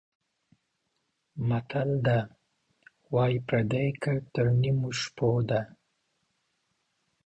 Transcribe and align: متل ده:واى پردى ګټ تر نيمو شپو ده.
متل 1.47 1.89
ده:واى 2.05 3.35
پردى 3.47 3.85
ګټ 4.03 4.21
تر 4.33 4.47
نيمو 4.61 4.89
شپو 4.99 5.29
ده. 5.49 5.61